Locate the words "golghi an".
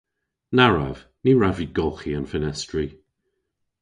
1.77-2.29